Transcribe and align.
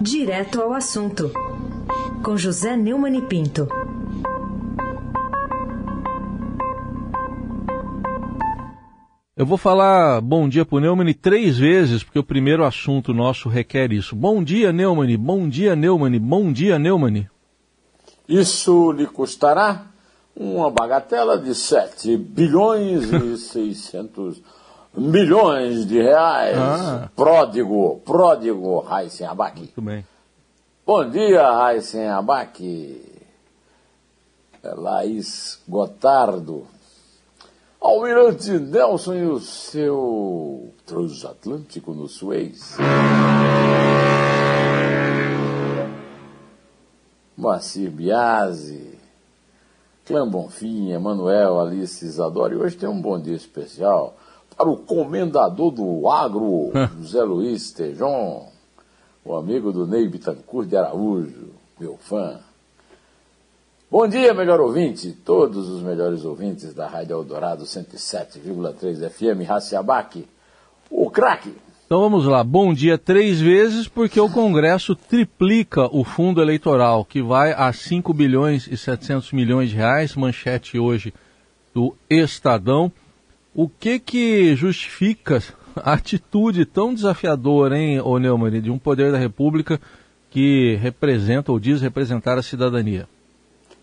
Direto 0.00 0.62
ao 0.62 0.72
assunto, 0.72 1.30
com 2.24 2.34
José 2.34 2.74
Neumann 2.74 3.18
e 3.18 3.20
Pinto. 3.20 3.68
Eu 9.36 9.44
vou 9.44 9.58
falar 9.58 10.22
bom 10.22 10.48
dia 10.48 10.64
para 10.64 10.76
o 10.76 10.80
Neumann 10.80 11.12
três 11.12 11.58
vezes, 11.58 12.02
porque 12.02 12.18
o 12.18 12.24
primeiro 12.24 12.64
assunto 12.64 13.12
nosso 13.12 13.50
requer 13.50 13.92
isso. 13.92 14.16
Bom 14.16 14.42
dia, 14.42 14.72
Neumann, 14.72 15.18
bom 15.18 15.46
dia, 15.46 15.76
Neumann, 15.76 16.18
bom 16.18 16.50
dia, 16.50 16.78
Neumann. 16.78 17.28
Isso 18.26 18.92
lhe 18.92 19.06
custará 19.06 19.84
uma 20.34 20.70
bagatela 20.70 21.36
de 21.36 21.54
7 21.54 22.16
bilhões 22.16 23.12
e 23.12 23.36
600 23.36 24.42
milhões 24.96 25.86
de 25.86 26.00
reais. 26.00 26.56
Ah. 26.56 27.08
Pródigo, 27.14 28.00
pródigo, 28.04 28.80
Raíssen 28.80 29.26
Abac. 29.26 29.58
Muito 29.58 29.82
bem. 29.82 30.04
Bom 30.86 31.08
dia, 31.08 31.50
Raíssen 31.50 32.08
Abac. 32.08 33.10
Laís 34.62 35.60
Gotardo. 35.68 36.66
Almirante 37.80 38.50
Nelson 38.58 39.14
e 39.14 39.26
o 39.26 39.40
seu 39.40 40.74
transatlântico 40.84 41.94
no 41.94 42.06
Suez. 42.08 42.76
Moacir 47.34 47.90
Biasi, 47.90 48.98
Clã 50.04 50.28
Bonfim, 50.28 50.90
Emanuel, 50.90 51.58
Alice 51.58 52.04
Isadora. 52.04 52.52
E 52.52 52.58
hoje 52.58 52.76
tem 52.76 52.86
um 52.86 53.00
bom 53.00 53.18
dia 53.18 53.34
especial 53.34 54.14
para 54.60 54.68
o 54.68 54.76
comendador 54.76 55.70
do 55.70 56.06
agro, 56.10 56.70
José 57.00 57.22
Luiz 57.22 57.72
Tejon, 57.72 58.46
o 59.24 59.34
amigo 59.34 59.72
do 59.72 59.86
Ney 59.86 60.06
Bitancourt 60.06 60.68
de 60.68 60.76
Araújo, 60.76 61.48
meu 61.80 61.96
fã. 61.96 62.38
Bom 63.90 64.06
dia, 64.06 64.34
melhor 64.34 64.60
ouvinte, 64.60 65.12
todos 65.24 65.66
os 65.66 65.82
melhores 65.82 66.26
ouvintes 66.26 66.74
da 66.74 66.86
Rádio 66.86 67.14
Eldorado 67.14 67.64
107,3 67.64 69.08
FM, 69.08 69.48
Raciabaque, 69.48 70.28
o 70.90 71.10
craque. 71.10 71.54
Então 71.86 72.00
vamos 72.00 72.26
lá, 72.26 72.44
bom 72.44 72.74
dia 72.74 72.98
três 72.98 73.40
vezes, 73.40 73.88
porque 73.88 74.20
o 74.20 74.28
Congresso 74.28 74.94
triplica 74.94 75.86
o 75.90 76.04
fundo 76.04 76.42
eleitoral, 76.42 77.02
que 77.02 77.22
vai 77.22 77.52
a 77.54 77.72
5 77.72 78.12
bilhões 78.12 78.66
e 78.66 78.76
700 78.76 79.32
milhões 79.32 79.70
de 79.70 79.76
reais, 79.76 80.14
manchete 80.14 80.78
hoje 80.78 81.14
do 81.74 81.94
Estadão. 82.10 82.92
O 83.54 83.68
que 83.68 83.98
que 83.98 84.54
justifica 84.54 85.42
a 85.76 85.92
atitude 85.92 86.64
tão 86.64 86.94
desafiadora, 86.94 87.78
hein, 87.78 88.00
ô 88.00 88.18
Neumann, 88.18 88.60
de 88.60 88.70
um 88.70 88.78
poder 88.78 89.12
da 89.12 89.18
República 89.18 89.80
que 90.30 90.76
representa 90.76 91.50
ou 91.50 91.58
diz 91.58 91.80
representar 91.80 92.38
a 92.38 92.42
cidadania? 92.42 93.08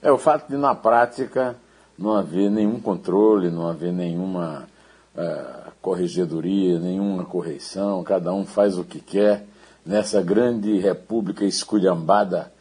É 0.02 0.12
o 0.12 0.18
fato 0.18 0.50
de, 0.50 0.58
na 0.58 0.74
prática, 0.74 1.56
não 1.98 2.14
haver 2.14 2.50
nenhum 2.50 2.80
controle, 2.80 3.50
não 3.50 3.68
haver 3.68 3.92
nenhuma 3.92 4.68
uh, 5.16 5.72
corregedoria, 5.82 6.80
nenhuma 6.80 7.26
correção, 7.26 8.04
cada 8.04 8.34
um 8.34 8.46
faz 8.46 8.78
o 8.78 8.84
que 8.84 9.00
quer 9.00 9.46
nessa 9.86 10.22
grande 10.22 10.78
república 10.80 11.44
esculhambada 11.44 12.52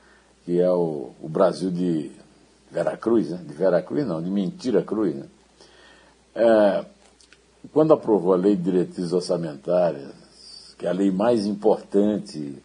que 0.47 0.61
é 0.61 0.71
o, 0.71 1.11
o 1.21 1.29
Brasil 1.29 1.73
de 1.73 2.13
Veracruz, 2.71 3.31
né? 3.31 3.41
de 3.45 3.53
Veracruz 3.53 4.07
não, 4.07 4.23
de 4.23 4.31
Mentira 4.31 4.81
Cruz. 4.81 5.13
Né? 5.13 5.27
É, 6.37 6.85
quando 7.73 7.93
aprovou 7.93 8.33
a 8.33 8.37
Lei 8.37 8.57
de 8.57 8.63
Diretrizes 8.63 9.13
Orçamentárias, 9.13 10.13
que 10.79 10.87
é 10.87 10.89
a 10.89 10.93
lei 10.93 11.11
mais 11.11 11.47
importante, 11.47 12.63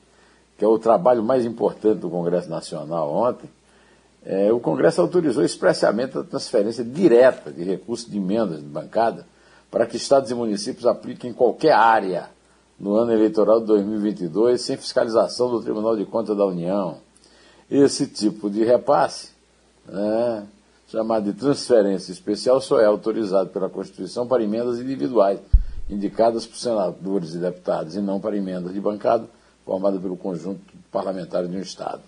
que 0.57 0.65
é 0.65 0.67
o 0.67 0.77
trabalho 0.77 1.23
mais 1.23 1.45
importante 1.45 1.99
do 1.99 2.09
Congresso 2.09 2.49
Nacional 2.49 3.11
ontem, 3.11 3.49
é, 4.23 4.51
o 4.53 4.59
Congresso 4.59 5.01
autorizou 5.01 5.43
expressamente 5.43 6.17
a 6.17 6.23
transferência 6.23 6.83
direta 6.83 7.51
de 7.51 7.63
recursos 7.63 8.09
de 8.09 8.17
emendas 8.17 8.59
de 8.59 8.65
bancada 8.65 9.25
para 9.71 9.85
que 9.87 9.97
estados 9.97 10.29
e 10.29 10.35
municípios 10.35 10.85
apliquem 10.85 11.31
em 11.31 11.33
qualquer 11.33 11.73
área 11.73 12.29
no 12.79 12.93
ano 12.95 13.13
eleitoral 13.13 13.59
de 13.61 13.67
2022 13.67 14.61
sem 14.61 14.77
fiscalização 14.77 15.49
do 15.49 15.61
Tribunal 15.61 15.95
de 15.95 16.05
Contas 16.05 16.37
da 16.37 16.45
União. 16.45 16.97
Esse 17.69 18.05
tipo 18.05 18.49
de 18.49 18.63
repasse, 18.63 19.29
né, 19.87 20.45
chamado 20.91 21.31
de 21.31 21.39
transferência 21.39 22.11
especial, 22.11 22.59
só 22.59 22.79
é 22.79 22.85
autorizado 22.85 23.49
pela 23.49 23.69
Constituição 23.69 24.27
para 24.27 24.43
emendas 24.43 24.79
individuais, 24.79 25.39
indicadas 25.89 26.45
por 26.45 26.57
senadores 26.57 27.33
e 27.33 27.37
deputados, 27.37 27.95
e 27.95 28.01
não 28.01 28.19
para 28.19 28.35
emendas 28.35 28.73
de 28.73 28.79
bancada, 28.81 29.25
formada 29.65 29.99
pelo 29.99 30.17
conjunto 30.17 30.61
parlamentar 30.91 31.47
de 31.47 31.55
um 31.55 31.59
Estado 31.61 32.01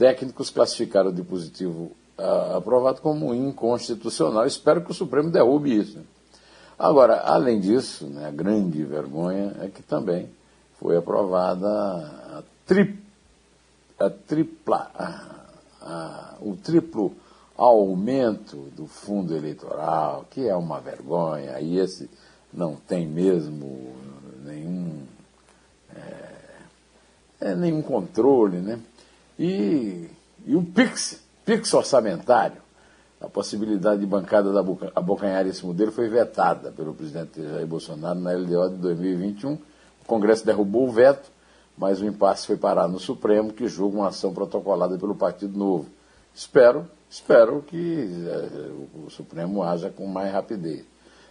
técnicos 0.00 0.48
classificaram 0.48 1.10
o 1.10 1.12
dispositivo 1.12 1.92
uh, 2.18 2.56
aprovado 2.56 3.02
como 3.02 3.34
inconstitucional. 3.34 4.46
Espero 4.46 4.82
que 4.82 4.90
o 4.90 4.94
Supremo 4.94 5.30
derrube 5.30 5.78
isso. 5.78 5.98
Agora, 6.78 7.20
além 7.20 7.60
disso, 7.60 8.06
né, 8.06 8.26
a 8.26 8.30
grande 8.30 8.82
vergonha 8.82 9.54
é 9.60 9.68
que 9.68 9.82
também 9.82 10.30
foi 10.78 10.96
aprovada 10.96 11.68
a, 11.68 12.42
tri, 12.64 12.98
a 13.98 14.08
tripla, 14.08 14.90
a, 14.94 15.36
a, 15.82 16.34
o 16.40 16.56
triplo 16.56 17.12
aumento 17.60 18.56
do 18.74 18.86
fundo 18.86 19.36
eleitoral, 19.36 20.24
que 20.30 20.48
é 20.48 20.56
uma 20.56 20.80
vergonha, 20.80 21.60
e 21.60 21.78
esse 21.78 22.08
não 22.50 22.74
tem 22.74 23.06
mesmo 23.06 23.94
nenhum, 24.42 25.02
é, 25.94 27.50
é 27.50 27.54
nenhum 27.54 27.82
controle, 27.82 28.58
né? 28.58 28.80
E, 29.38 30.08
e 30.46 30.56
o 30.56 30.62
PIX, 30.64 31.22
PIX 31.44 31.74
orçamentário, 31.74 32.62
a 33.20 33.28
possibilidade 33.28 34.00
de 34.00 34.06
bancada 34.06 34.50
da 34.50 34.64
abocanhar 34.96 35.46
esse 35.46 35.64
modelo 35.64 35.92
foi 35.92 36.08
vetada 36.08 36.72
pelo 36.72 36.94
presidente 36.94 37.42
Jair 37.42 37.66
Bolsonaro 37.66 38.18
na 38.18 38.32
LDO 38.32 38.70
de 38.70 38.76
2021. 38.76 39.52
O 39.52 39.60
Congresso 40.06 40.46
derrubou 40.46 40.88
o 40.88 40.90
veto, 40.90 41.30
mas 41.76 42.00
o 42.00 42.06
impasse 42.06 42.46
foi 42.46 42.56
parar 42.56 42.88
no 42.88 42.98
Supremo, 42.98 43.52
que 43.52 43.68
julga 43.68 43.98
uma 43.98 44.08
ação 44.08 44.32
protocolada 44.32 44.96
pelo 44.96 45.14
Partido 45.14 45.58
Novo. 45.58 45.99
Espero, 46.34 46.88
espero 47.08 47.62
que 47.66 48.08
é, 48.26 49.06
o 49.06 49.10
Supremo 49.10 49.62
haja 49.62 49.90
com 49.90 50.06
mais 50.06 50.32
rapidez. 50.32 50.84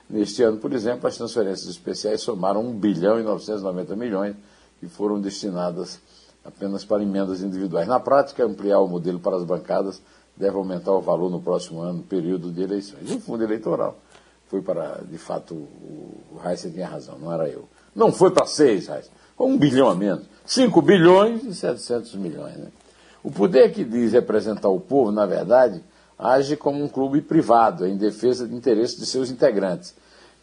Neste 0.09 0.41
ano, 0.43 0.57
por 0.57 0.73
exemplo, 0.73 1.07
as 1.07 1.17
transferências 1.17 1.69
especiais 1.69 2.21
somaram 2.21 2.61
1 2.61 2.79
bilhão 2.79 3.19
e 3.19 3.23
990 3.23 3.95
milhões 3.95 4.35
e 4.81 4.87
foram 4.87 5.21
destinadas 5.21 5.99
apenas 6.43 6.83
para 6.83 7.03
emendas 7.03 7.41
individuais. 7.41 7.87
Na 7.87 7.99
prática, 7.99 8.43
ampliar 8.43 8.79
o 8.79 8.87
modelo 8.87 9.19
para 9.19 9.35
as 9.35 9.43
bancadas 9.43 10.01
deve 10.35 10.55
aumentar 10.57 10.93
o 10.93 11.01
valor 11.01 11.29
no 11.29 11.41
próximo 11.41 11.81
ano, 11.81 12.01
período 12.01 12.51
de 12.51 12.63
eleições. 12.63 13.11
E 13.11 13.15
o 13.15 13.19
fundo 13.19 13.43
eleitoral 13.43 13.99
foi 14.47 14.61
para, 14.61 15.01
de 15.03 15.17
fato, 15.17 15.53
o 15.53 16.39
Heisen 16.43 16.71
tinha 16.71 16.87
razão, 16.87 17.19
não 17.19 17.31
era 17.31 17.47
eu. 17.47 17.67
Não 17.93 18.11
foi 18.11 18.31
para 18.31 18.45
seis, 18.45 18.87
Heisen, 18.87 19.11
um 19.37 19.57
bilhão 19.57 19.89
a 19.89 19.95
menos. 19.95 20.25
Cinco 20.45 20.81
bilhões 20.81 21.43
e 21.43 21.53
setecentos 21.53 22.15
milhões. 22.15 22.57
Né? 22.57 22.69
O 23.23 23.31
poder 23.31 23.73
que 23.73 23.83
diz 23.83 24.13
representar 24.13 24.69
o 24.69 24.79
povo, 24.79 25.11
na 25.11 25.25
verdade, 25.25 25.83
age 26.17 26.55
como 26.55 26.83
um 26.83 26.87
clube 26.87 27.21
privado, 27.21 27.85
em 27.85 27.97
defesa 27.97 28.47
de 28.47 28.55
interesses 28.55 28.97
de 28.97 29.05
seus 29.05 29.29
integrantes. 29.29 29.93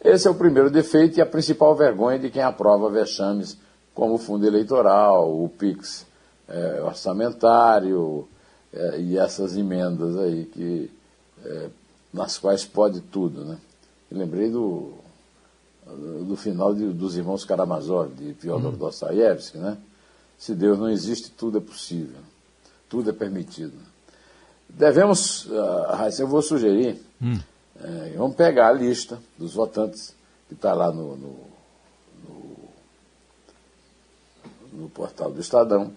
Esse 0.03 0.27
é 0.27 0.31
o 0.31 0.35
primeiro 0.35 0.69
defeito 0.69 1.17
e 1.17 1.21
a 1.21 1.25
principal 1.25 1.75
vergonha 1.75 2.19
de 2.19 2.29
quem 2.29 2.41
aprova 2.41 2.89
vexames 2.89 3.57
como 3.93 4.13
o 4.13 4.17
fundo 4.19 4.45
eleitoral, 4.45 5.27
o 5.27 5.49
PIX 5.49 6.05
é, 6.47 6.81
orçamentário 6.83 8.27
é, 8.71 8.99
e 8.99 9.17
essas 9.17 9.57
emendas 9.57 10.15
aí 10.17 10.45
que, 10.45 10.91
é, 11.43 11.69
nas 12.13 12.37
quais 12.37 12.63
pode 12.63 13.01
tudo. 13.01 13.43
Né? 13.43 13.57
Eu 14.11 14.19
lembrei 14.19 14.51
do, 14.51 14.93
do 16.27 16.35
final 16.35 16.73
de, 16.73 16.87
dos 16.93 17.17
irmãos 17.17 17.43
Karamazov, 17.43 18.13
de 18.13 18.33
Fyodor 18.35 18.71
uhum. 18.71 18.77
Dostoiévski, 18.77 19.57
né? 19.57 19.77
Se 20.37 20.53
Deus 20.53 20.77
não 20.77 20.89
existe, 20.89 21.31
tudo 21.31 21.57
é 21.57 21.61
possível, 21.61 22.19
tudo 22.89 23.09
é 23.09 23.13
permitido. 23.13 23.73
Devemos, 24.69 25.45
uh, 25.45 26.19
eu 26.19 26.27
vou 26.27 26.41
sugerir, 26.41 27.01
hum. 27.21 27.39
é, 27.81 28.13
vamos 28.17 28.35
pegar 28.35 28.69
a 28.69 28.73
lista 28.73 29.19
dos 29.37 29.53
votantes 29.53 30.15
que 30.47 30.53
está 30.53 30.73
lá 30.73 30.91
no, 30.91 31.15
no 31.15 31.47
no 34.77 34.89
portal 34.89 35.31
do 35.31 35.41
Estadão 35.41 35.91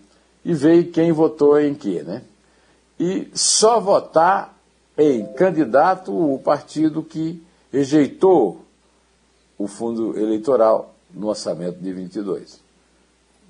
e 0.44 0.54
ver 0.54 0.84
quem 0.84 1.12
votou 1.12 1.60
em 1.60 1.75
quê, 1.75 2.02
né? 2.02 2.22
E 2.98 3.31
só 3.34 3.78
votar 3.78 4.56
em 4.96 5.26
candidato 5.34 6.12
o 6.12 6.38
partido 6.38 7.02
que 7.02 7.43
rejeitou 7.72 8.64
o 9.58 9.66
fundo 9.66 10.19
eleitoral 10.19 10.94
no 11.12 11.28
orçamento 11.28 11.78
de 11.78 11.93
22. 11.93 12.60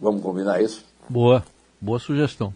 Vamos 0.00 0.22
combinar 0.22 0.60
isso? 0.62 0.84
Boa, 1.08 1.44
boa 1.80 1.98
sugestão. 1.98 2.54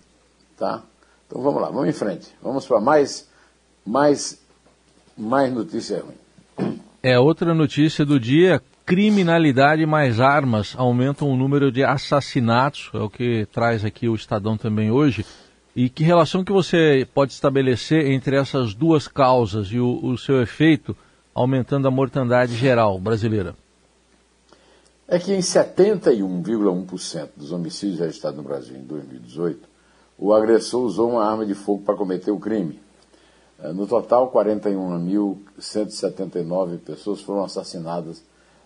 Tá? 0.56 0.82
Então 1.26 1.42
vamos 1.42 1.60
lá, 1.60 1.68
vamos 1.68 1.88
em 1.88 1.92
frente. 1.92 2.34
Vamos 2.42 2.66
para 2.66 2.80
mais, 2.80 3.28
mais, 3.84 4.40
mais 5.16 5.52
notícia 5.52 6.02
ruim. 6.02 6.78
É 7.02 7.18
outra 7.18 7.52
notícia 7.54 8.04
do 8.04 8.18
dia 8.18 8.62
criminalidade 8.86 9.86
mais 9.86 10.20
armas 10.20 10.74
aumentam 10.76 11.30
o 11.30 11.36
número 11.36 11.72
de 11.72 11.82
assassinatos, 11.82 12.90
é 12.92 12.98
o 12.98 13.08
que 13.08 13.46
traz 13.50 13.84
aqui 13.84 14.08
o 14.08 14.14
Estadão 14.14 14.56
também 14.56 14.90
hoje. 14.90 15.24
E 15.74 15.88
que 15.88 16.04
relação 16.04 16.44
que 16.44 16.52
você 16.52 17.08
pode 17.12 17.32
estabelecer 17.32 18.06
entre 18.06 18.36
essas 18.36 18.74
duas 18.74 19.08
causas 19.08 19.68
e 19.68 19.78
o, 19.80 20.04
o 20.04 20.16
seu 20.16 20.40
efeito 20.40 20.96
aumentando 21.34 21.88
a 21.88 21.90
mortandade 21.90 22.54
geral 22.54 22.98
brasileira? 22.98 23.56
É 25.08 25.18
que 25.18 25.34
em 25.34 25.40
71,1% 25.40 27.30
dos 27.36 27.52
homicídios 27.52 27.98
registrados 27.98 28.36
no 28.36 28.44
Brasil 28.44 28.76
em 28.76 28.84
2018, 28.84 29.73
o 30.18 30.32
agressor 30.32 30.82
usou 30.82 31.10
uma 31.10 31.24
arma 31.24 31.44
de 31.44 31.54
fogo 31.54 31.82
para 31.82 31.96
cometer 31.96 32.30
o 32.30 32.38
crime. 32.38 32.80
É, 33.60 33.72
no 33.72 33.84
total, 33.86 34.30
41.179 34.32 36.78
pessoas 36.78 37.20
foram 37.20 37.44
assassinadas 37.44 38.22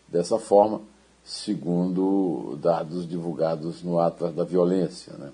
dessa 0.06 0.38
forma, 0.38 0.80
segundo 1.24 2.56
dados 2.60 3.08
divulgados 3.08 3.82
no 3.82 3.98
Atlas 3.98 4.34
da 4.34 4.44
Violência. 4.44 5.14
Né? 5.14 5.30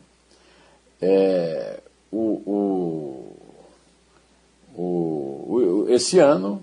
É, 1.01 1.81
o, 2.11 2.43
o, 2.47 3.35
o, 4.77 5.87
esse 5.89 6.19
ano, 6.19 6.61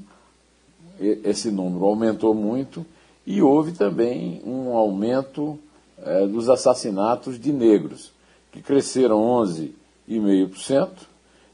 esse 0.99 1.49
número 1.49 1.85
aumentou 1.85 2.33
muito 2.33 2.85
e 3.25 3.41
houve 3.41 3.71
também 3.71 4.41
um 4.45 4.75
aumento 4.75 5.57
é, 5.97 6.27
dos 6.27 6.49
assassinatos 6.49 7.39
de 7.39 7.51
negros, 7.51 8.11
que 8.51 8.61
cresceram 8.61 9.19
11,5%, 9.21 10.89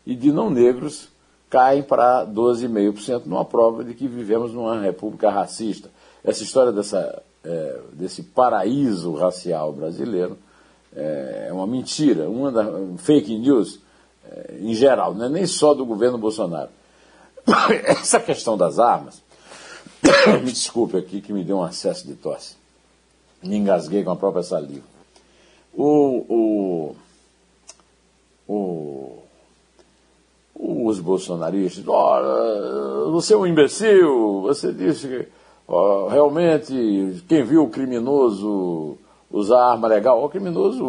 e 0.05 0.15
de 0.15 0.31
não 0.31 0.49
negros 0.49 1.09
caem 1.49 1.83
para 1.83 2.25
12,5%, 2.25 3.25
numa 3.25 3.45
prova 3.45 3.83
de 3.83 3.93
que 3.93 4.07
vivemos 4.07 4.53
numa 4.53 4.79
república 4.79 5.29
racista. 5.29 5.89
Essa 6.23 6.43
história 6.43 6.71
dessa, 6.71 7.21
é, 7.43 7.79
desse 7.93 8.23
paraíso 8.23 9.13
racial 9.13 9.71
brasileiro 9.71 10.37
é, 10.95 11.47
é 11.49 11.53
uma 11.53 11.67
mentira, 11.67 12.29
uma 12.29 12.51
da, 12.51 12.65
fake 12.97 13.37
news 13.37 13.79
é, 14.29 14.57
em 14.59 14.73
geral, 14.73 15.13
não 15.13 15.25
é 15.25 15.29
nem 15.29 15.45
só 15.45 15.73
do 15.73 15.85
governo 15.85 16.17
Bolsonaro. 16.17 16.69
Essa 17.85 18.19
questão 18.19 18.57
das 18.57 18.79
armas, 18.79 19.21
me 20.43 20.51
desculpe 20.51 20.97
aqui 20.97 21.21
que 21.21 21.31
me 21.31 21.43
deu 21.43 21.57
um 21.57 21.63
acesso 21.63 22.05
de 22.05 22.15
tosse. 22.15 22.55
Me 23.41 23.55
engasguei 23.55 24.03
com 24.03 24.11
a 24.11 24.15
própria 24.15 24.43
saliva. 24.43 24.96
O, 25.79 26.25
o, 26.27 26.95
o, 28.47 29.19
os 30.55 30.99
bolsonaristas, 30.99 31.85
oh, 31.87 33.11
você 33.11 33.35
é 33.35 33.37
um 33.37 33.45
imbecil, 33.45 34.41
você 34.41 34.73
disse 34.73 35.07
que 35.07 35.27
oh, 35.67 36.07
realmente 36.07 37.23
quem 37.27 37.43
viu 37.43 37.65
o 37.65 37.69
criminoso 37.69 38.97
usar 39.29 39.71
arma 39.71 39.87
legal, 39.87 40.23
o 40.23 40.29
criminoso 40.29 40.83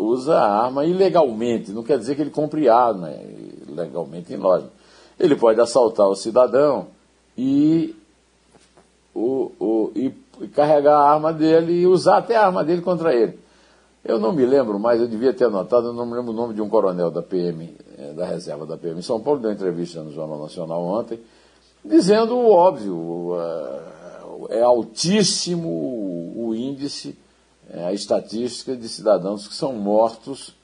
usa, 0.00 0.36
arma 0.36 0.84
ilegalmente, 0.84 1.70
não 1.70 1.84
quer 1.84 1.98
dizer 1.98 2.16
que 2.16 2.22
ele 2.22 2.30
compre 2.30 2.68
arma 2.68 3.14
legalmente 3.68 4.32
em 4.32 4.38
loja. 4.38 4.68
Ele 5.20 5.36
pode 5.36 5.60
assaltar 5.60 6.08
o 6.08 6.16
cidadão 6.16 6.88
e 7.38 7.94
o, 9.14 9.52
o, 9.60 9.92
e 9.94 10.12
carregar 10.48 10.96
a 10.96 11.12
arma 11.12 11.32
dele 11.32 11.74
e 11.74 11.86
usar 11.86 12.18
até 12.18 12.34
a 12.34 12.46
arma 12.46 12.64
dele 12.64 12.82
contra 12.82 13.14
ele. 13.14 13.38
Eu 14.04 14.18
não 14.18 14.32
me 14.32 14.44
lembro 14.44 14.78
mais, 14.78 15.00
eu 15.00 15.06
devia 15.06 15.32
ter 15.32 15.44
anotado, 15.44 15.88
eu 15.88 15.92
não 15.92 16.04
me 16.04 16.14
lembro 16.14 16.32
o 16.32 16.34
nome 16.34 16.54
de 16.54 16.60
um 16.60 16.68
coronel 16.68 17.10
da 17.10 17.22
PM, 17.22 17.72
eh, 17.96 18.12
da 18.14 18.26
reserva 18.26 18.66
da 18.66 18.76
PM 18.76 18.98
em 18.98 19.02
São 19.02 19.20
Paulo, 19.20 19.38
deu 19.40 19.52
entrevista 19.52 20.02
no 20.02 20.12
Jornal 20.12 20.40
Nacional 20.40 20.82
ontem, 20.82 21.20
dizendo 21.84 22.36
o 22.36 22.50
óbvio, 22.50 23.36
é 24.50 24.60
altíssimo 24.60 25.68
o 26.36 26.54
índice, 26.54 27.16
é, 27.70 27.84
a 27.84 27.92
estatística 27.92 28.76
de 28.76 28.88
cidadãos 28.88 29.46
que 29.46 29.54
são 29.54 29.72
mortos 29.72 30.54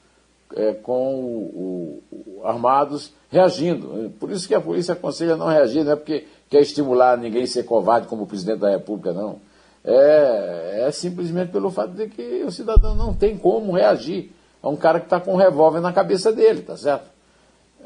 com 0.81 1.15
o, 1.15 2.03
o, 2.11 2.41
armados 2.43 3.11
reagindo. 3.29 4.11
Por 4.19 4.31
isso 4.31 4.47
que 4.47 4.55
a 4.55 4.61
polícia 4.61 4.93
aconselha 4.93 5.37
não 5.37 5.47
reagir, 5.47 5.83
não 5.83 5.91
é 5.91 5.95
porque 5.95 6.25
quer 6.49 6.61
estimular 6.61 7.17
ninguém 7.17 7.43
a 7.43 7.47
ser 7.47 7.63
covarde 7.63 8.07
como 8.07 8.23
o 8.23 8.27
presidente 8.27 8.59
da 8.59 8.69
República, 8.71 9.13
não. 9.13 9.39
É, 9.83 10.85
é 10.87 10.91
simplesmente 10.91 11.51
pelo 11.51 11.71
fato 11.71 11.93
de 11.93 12.07
que 12.07 12.43
o 12.43 12.51
cidadão 12.51 12.95
não 12.95 13.13
tem 13.13 13.37
como 13.37 13.73
reagir 13.73 14.31
a 14.61 14.69
um 14.69 14.75
cara 14.75 14.99
que 14.99 15.05
está 15.05 15.19
com 15.19 15.33
um 15.33 15.37
revólver 15.37 15.79
na 15.79 15.93
cabeça 15.93 16.31
dele, 16.33 16.61
tá 16.61 16.75
certo? 16.75 17.09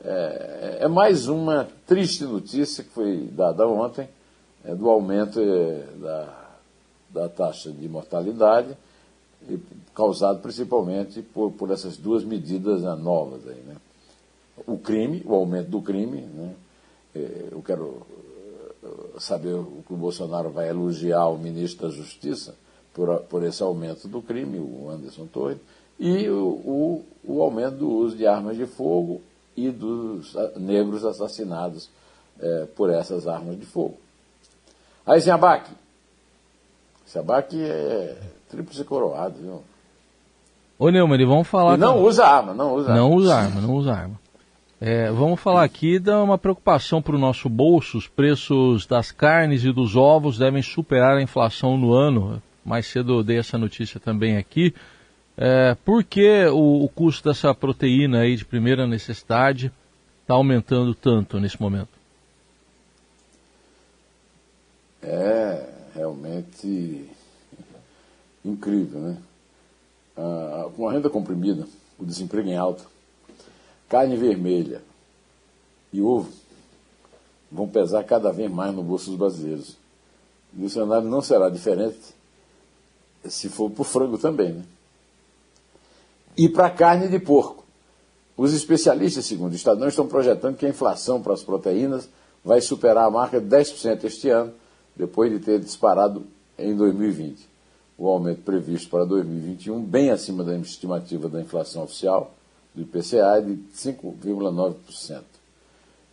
É, 0.03 0.79
é, 0.81 0.87
mais 0.87 1.27
uma 1.27 1.67
triste 1.85 2.25
notícia 2.25 2.83
que 2.83 2.89
foi 2.89 3.29
dada 3.31 3.67
ontem 3.67 4.09
é, 4.65 4.73
do 4.73 4.89
aumento 4.89 5.39
é, 5.39 5.83
da, 5.97 6.47
da 7.09 7.29
taxa 7.29 7.71
de 7.71 7.87
mortalidade, 7.87 8.75
causado 9.93 10.41
principalmente 10.41 11.21
por, 11.21 11.51
por 11.51 11.69
essas 11.69 11.95
duas 11.95 12.23
medidas 12.23 12.81
né, 12.81 12.95
novas 12.95 13.47
aí, 13.47 13.61
né? 13.61 13.75
O 14.65 14.77
crime, 14.77 15.21
o 15.25 15.33
aumento 15.33 15.69
do 15.69 15.81
crime, 15.81 16.21
né? 16.21 16.53
É, 17.15 17.47
eu 17.51 17.61
quero 17.61 18.05
saber 19.19 19.53
o 19.53 19.83
que 19.87 19.93
o 19.93 19.97
Bolsonaro 19.97 20.49
vai 20.49 20.69
elogiar 20.69 21.27
o 21.27 21.37
ministro 21.37 21.87
da 21.87 21.93
Justiça 21.93 22.55
por, 22.93 23.19
por 23.21 23.43
esse 23.43 23.61
aumento 23.63 24.07
do 24.07 24.21
crime, 24.21 24.59
o 24.59 24.89
Anderson 24.89 25.25
Torres, 25.25 25.57
e 25.99 26.27
o, 26.29 26.47
o, 26.47 27.05
o 27.23 27.41
aumento 27.41 27.77
do 27.77 27.89
uso 27.89 28.15
de 28.15 28.25
armas 28.27 28.57
de 28.57 28.65
fogo 28.65 29.21
e 29.55 29.69
dos 29.69 30.35
negros 30.57 31.05
assassinados 31.05 31.89
é, 32.39 32.65
por 32.75 32.89
essas 32.89 33.27
armas 33.27 33.59
de 33.59 33.65
fogo. 33.65 33.97
Aí, 35.05 35.19
Ziabac. 35.19 35.69
Ziabac 37.09 37.55
é 37.61 38.17
tríplice 38.49 38.83
coroado, 38.83 39.35
viu? 39.39 39.61
Ô, 40.79 40.89
Neumann, 40.89 41.25
vamos 41.25 41.47
falar... 41.47 41.75
E 41.75 41.77
não 41.77 42.01
usa 42.01 42.25
arma, 42.25 42.53
não 42.53 42.73
usa 42.75 42.93
Não 42.93 43.05
arma. 43.05 43.15
usa 43.15 43.35
arma, 43.35 43.61
não 43.61 43.75
usa 43.75 43.93
arma. 43.93 44.22
É, 44.85 45.09
vamos 45.09 45.39
falar 45.39 45.63
aqui 45.63 45.97
de 45.97 46.11
uma 46.11 46.37
preocupação 46.37 47.01
para 47.01 47.15
o 47.15 47.17
nosso 47.17 47.47
bolso. 47.47 47.97
Os 47.97 48.05
preços 48.05 48.85
das 48.85 49.13
carnes 49.13 49.63
e 49.63 49.71
dos 49.71 49.95
ovos 49.95 50.37
devem 50.37 50.61
superar 50.61 51.15
a 51.15 51.21
inflação 51.21 51.77
no 51.77 51.93
ano. 51.93 52.43
Mais 52.65 52.85
cedo 52.85 53.13
eu 53.13 53.23
dei 53.23 53.37
essa 53.37 53.57
notícia 53.57 53.97
também 53.97 54.35
aqui. 54.35 54.75
É, 55.37 55.73
por 55.85 56.03
que 56.03 56.47
o, 56.47 56.83
o, 56.83 56.89
custo 56.89 57.29
dessa 57.29 57.55
proteína 57.55 58.19
aí 58.19 58.35
de 58.35 58.43
primeira 58.43 58.85
necessidade 58.85 59.71
está 60.21 60.33
aumentando 60.33 60.93
tanto 60.93 61.39
nesse 61.39 61.61
momento? 61.61 61.87
É 65.01 65.65
realmente 65.95 67.09
incrível, 68.43 68.99
né? 68.99 69.17
Ah, 70.17 70.69
com 70.75 70.89
a 70.89 70.91
renda 70.91 71.09
comprimida, 71.09 71.65
o 71.97 72.03
desemprego 72.03 72.49
em 72.49 72.57
alta, 72.57 72.83
carne 73.93 74.17
vermelha 74.17 74.81
e 75.93 76.01
ovo 76.01 76.27
vão 77.51 77.67
pesar 77.67 78.03
cada 78.03 78.31
vez 78.31 78.49
mais 78.49 78.73
no 78.73 78.81
bolso 78.81 79.11
dos 79.11 79.19
brasileiros. 79.19 79.77
E 80.57 80.65
o 80.65 80.69
cenário 80.69 81.07
não 81.07 81.21
será 81.21 81.47
diferente 81.47 81.99
se 83.23 83.49
for 83.49 83.69
para 83.69 83.81
o 83.83 83.85
frango 83.85 84.17
também. 84.17 84.53
Né? 84.53 84.63
E 86.35 86.49
para 86.49 86.65
a 86.65 86.71
carne 86.71 87.07
de 87.07 87.19
porco. 87.19 87.63
Os 88.35 88.51
especialistas, 88.51 89.27
segundo 89.27 89.51
o 89.51 89.55
Estadão, 89.55 89.87
estão 89.87 90.07
projetando 90.07 90.57
que 90.57 90.65
a 90.65 90.69
inflação 90.69 91.21
para 91.21 91.33
as 91.33 91.43
proteínas 91.43 92.09
vai 92.43 92.61
superar 92.61 93.05
a 93.05 93.11
marca 93.11 93.39
de 93.39 93.45
10% 93.45 94.05
este 94.05 94.29
ano, 94.29 94.51
depois 94.95 95.31
de 95.31 95.37
ter 95.37 95.59
disparado 95.59 96.25
em 96.57 96.75
2020. 96.75 97.47
O 97.95 98.07
aumento 98.07 98.41
previsto 98.41 98.89
para 98.89 99.05
2021, 99.05 99.79
bem 99.83 100.09
acima 100.09 100.43
da 100.43 100.57
estimativa 100.57 101.29
da 101.29 101.39
inflação 101.39 101.83
oficial, 101.83 102.33
do 102.73 102.81
IPCA 102.81 103.37
é 103.37 103.41
de 103.41 103.55
5,9%. 103.75 105.21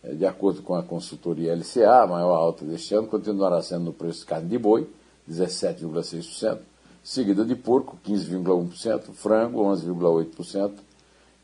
É, 0.03 0.13
de 0.13 0.25
acordo 0.25 0.61
com 0.61 0.75
a 0.75 0.83
consultoria 0.83 1.55
LCA, 1.55 2.03
a 2.03 2.07
maior 2.07 2.33
alta 2.35 2.65
deste 2.65 2.93
ano 2.95 3.07
continuará 3.07 3.61
sendo 3.61 3.85
no 3.85 3.93
preço 3.93 4.21
de 4.21 4.25
carne 4.25 4.49
de 4.49 4.57
boi, 4.57 4.87
17,6%, 5.29 6.59
seguida 7.03 7.45
de 7.45 7.55
porco, 7.55 7.97
15,1%, 8.05 9.11
frango, 9.13 9.63
11,8%, 9.63 10.73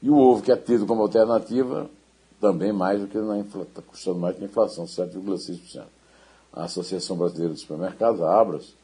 e 0.02 0.10
o 0.10 0.18
ovo, 0.18 0.42
que 0.42 0.52
é 0.52 0.56
tido 0.56 0.86
como 0.86 1.02
alternativa, 1.02 1.90
também 2.40 2.72
mais 2.72 3.02
do 3.02 3.08
que 3.08 3.18
na 3.18 3.40
está 3.40 3.82
custando 3.82 4.20
mais 4.20 4.36
que 4.36 4.44
a 4.44 4.48
inflação, 4.48 4.86
7,6%. 4.86 5.84
A 6.54 6.64
Associação 6.64 7.18
Brasileira 7.18 7.54
de 7.54 7.60
Supermercados, 7.60 8.22
a 8.22 8.40
Abras, 8.40 8.76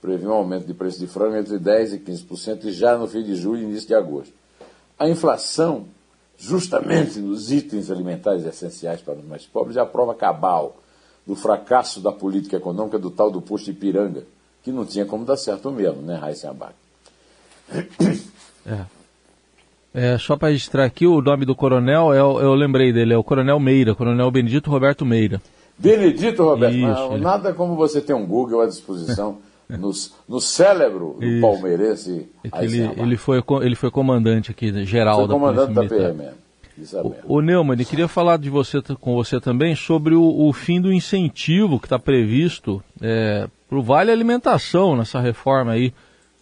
prevê 0.00 0.26
um 0.26 0.32
aumento 0.32 0.66
de 0.66 0.74
preço 0.74 0.98
de 0.98 1.06
frango 1.06 1.36
entre 1.36 1.58
10% 1.58 1.94
e 1.94 1.98
15% 1.98 2.70
já 2.70 2.96
no 2.96 3.06
fim 3.06 3.22
de 3.22 3.34
julho 3.34 3.62
e 3.62 3.64
início 3.64 3.88
de 3.88 3.94
agosto. 3.94 4.32
A 4.98 5.08
inflação, 5.08 5.86
justamente 6.36 7.18
nos 7.18 7.52
itens 7.52 7.90
alimentares 7.90 8.44
essenciais 8.44 9.00
para 9.00 9.14
os 9.14 9.24
mais 9.24 9.46
pobres, 9.46 9.76
é 9.76 9.80
a 9.80 9.86
prova 9.86 10.14
cabal 10.14 10.76
do 11.26 11.36
fracasso 11.36 12.00
da 12.00 12.10
política 12.10 12.56
econômica 12.56 12.98
do 12.98 13.10
tal 13.10 13.30
do 13.30 13.40
posto 13.40 13.70
Ipiranga, 13.70 14.24
que 14.62 14.72
não 14.72 14.84
tinha 14.84 15.04
como 15.04 15.24
dar 15.24 15.36
certo 15.36 15.70
mesmo, 15.70 16.02
né, 16.02 16.16
Raíssa 16.16 16.50
Abac? 16.50 16.74
É. 18.66 18.98
É, 19.94 20.18
só 20.18 20.36
para 20.36 20.48
registrar 20.48 20.84
aqui, 20.84 21.06
o 21.06 21.20
nome 21.20 21.44
do 21.44 21.54
coronel, 21.54 22.14
eu, 22.14 22.40
eu 22.40 22.54
lembrei 22.54 22.92
dele, 22.92 23.14
é 23.14 23.16
o 23.16 23.24
Coronel 23.24 23.58
Meira, 23.58 23.94
Coronel 23.94 24.30
Benedito 24.30 24.70
Roberto 24.70 25.04
Meira. 25.04 25.40
Benedito 25.78 26.42
Roberto, 26.42 26.74
Isso, 26.74 27.18
nada 27.18 27.54
como 27.54 27.74
você 27.74 28.00
ter 28.00 28.12
um 28.12 28.26
Google 28.26 28.60
à 28.60 28.66
disposição 28.66 29.38
no, 29.68 29.90
no 30.28 30.40
cérebro 30.40 31.16
do 31.18 31.26
Isso. 31.26 31.40
palmeirense. 31.40 32.28
É 32.44 32.64
ele, 32.64 32.90
ele, 32.96 33.16
foi, 33.16 33.42
ele 33.62 33.74
foi 33.74 33.90
comandante 33.90 34.50
aqui, 34.50 34.84
geral 34.84 35.18
foi 35.18 35.28
da 35.28 35.34
comandante 35.34 35.72
da 35.74 35.84
PM. 35.84 36.30
O, 37.26 37.38
o 37.38 37.40
Neumann, 37.40 37.78
eu 37.78 37.84
queria 37.84 38.06
falar 38.06 38.38
de 38.38 38.48
você, 38.48 38.80
com 39.00 39.14
você 39.14 39.40
também 39.40 39.74
sobre 39.74 40.14
o, 40.14 40.22
o 40.22 40.52
fim 40.52 40.80
do 40.80 40.92
incentivo 40.92 41.78
que 41.80 41.86
está 41.86 41.98
previsto 41.98 42.82
é, 43.02 43.48
para 43.68 43.78
o 43.78 43.82
Vale 43.82 44.12
Alimentação 44.12 44.96
nessa 44.96 45.20
reforma 45.20 45.72
aí 45.72 45.92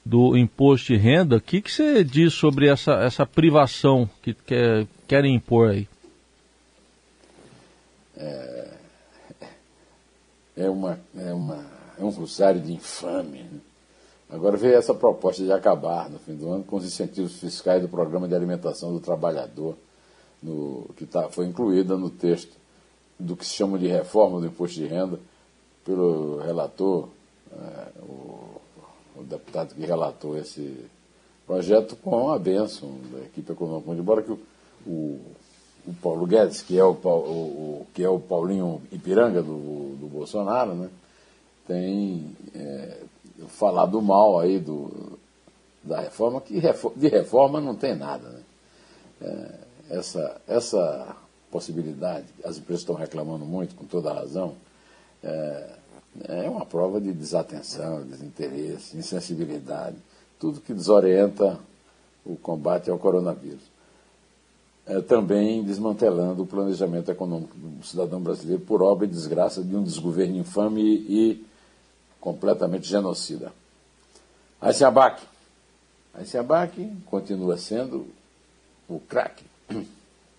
do 0.04 0.36
imposto 0.36 0.92
de 0.92 0.96
renda. 0.96 1.36
O 1.36 1.40
que, 1.40 1.60
que 1.60 1.72
você 1.72 2.04
diz 2.04 2.34
sobre 2.34 2.68
essa, 2.68 2.92
essa 3.02 3.26
privação 3.26 4.08
que 4.22 4.34
quer, 4.34 4.86
querem 5.08 5.34
impor 5.34 5.70
aí? 5.70 5.88
É, 8.16 8.68
é, 10.56 10.70
uma, 10.70 10.98
é, 11.18 11.32
uma, 11.32 11.64
é 11.98 12.04
um 12.04 12.10
rosário 12.10 12.60
de 12.60 12.72
infame. 12.72 13.42
Né? 13.42 13.60
Agora 14.30 14.56
veio 14.56 14.74
essa 14.74 14.94
proposta 14.94 15.42
de 15.42 15.52
acabar 15.52 16.10
no 16.10 16.18
fim 16.18 16.34
do 16.34 16.50
ano 16.50 16.64
com 16.64 16.76
os 16.76 16.84
incentivos 16.84 17.38
fiscais 17.38 17.80
do 17.80 17.88
Programa 17.88 18.26
de 18.26 18.34
Alimentação 18.34 18.92
do 18.92 19.00
Trabalhador, 19.00 19.76
no, 20.42 20.88
que 20.96 21.06
tá, 21.06 21.28
foi 21.28 21.46
incluída 21.46 21.96
no 21.96 22.10
texto 22.10 22.56
do 23.18 23.36
que 23.36 23.46
se 23.46 23.54
chama 23.54 23.78
de 23.78 23.86
reforma 23.86 24.40
do 24.40 24.46
imposto 24.46 24.76
de 24.76 24.86
renda 24.86 25.18
pelo 25.84 26.38
relator, 26.38 27.08
é, 27.52 27.88
o, 28.02 28.60
o, 29.16 29.22
deputado 29.22 29.74
que 29.74 29.86
relatou 29.86 30.36
esse 30.36 30.84
projeto 31.46 31.96
com 31.96 32.30
a 32.30 32.38
benção 32.38 32.98
da 33.12 33.20
equipe 33.20 33.52
econômica, 33.52 33.92
embora 33.92 34.22
que 34.22 34.32
o, 34.32 34.38
o 34.84 35.20
o 35.86 35.94
Paulo 35.94 36.26
Guedes, 36.26 36.62
que 36.62 36.76
é 36.78 36.84
o, 36.84 37.86
que 37.94 38.02
é 38.02 38.08
o 38.08 38.18
Paulinho 38.18 38.82
Ipiranga 38.90 39.40
do, 39.40 39.96
do 39.96 40.08
Bolsonaro, 40.08 40.74
né, 40.74 40.90
tem 41.66 42.36
é, 42.54 42.98
falado 43.48 44.00
mal 44.00 44.38
aí 44.38 44.58
do, 44.58 45.18
da 45.82 46.00
reforma, 46.00 46.40
que 46.40 46.60
de 46.96 47.08
reforma 47.08 47.60
não 47.60 47.74
tem 47.74 47.94
nada. 47.94 48.28
Né? 48.28 48.40
É, 49.22 49.96
essa, 49.98 50.40
essa 50.46 51.16
possibilidade, 51.50 52.26
as 52.44 52.58
empresas 52.58 52.82
estão 52.82 52.94
reclamando 52.94 53.44
muito, 53.44 53.74
com 53.74 53.84
toda 53.84 54.12
razão, 54.12 54.54
é, 55.22 55.70
é 56.28 56.50
uma 56.50 56.64
prova 56.64 57.00
de 57.00 57.12
desatenção, 57.12 58.02
desinteresse, 58.02 58.96
insensibilidade, 58.96 59.96
tudo 60.38 60.60
que 60.60 60.72
desorienta 60.72 61.58
o 62.24 62.36
combate 62.36 62.90
ao 62.90 62.98
coronavírus 62.98 63.76
é, 64.86 65.00
também 65.00 65.64
desmantelando 65.64 66.42
o 66.42 66.46
planejamento 66.46 67.10
econômico 67.10 67.56
do 67.56 67.84
cidadão 67.84 68.20
brasileiro 68.20 68.62
por 68.62 68.82
obra 68.82 69.04
e 69.04 69.10
desgraça 69.10 69.62
de 69.62 69.74
um 69.74 69.82
desgoverno 69.82 70.38
infame 70.38 70.82
e 70.82 71.44
completamente 72.26 72.88
genocida. 72.88 73.52
Ayciabac. 74.60 75.22
Ayciabac 76.12 76.92
continua 77.04 77.56
sendo 77.56 78.08
o 78.88 78.98
craque. 78.98 79.44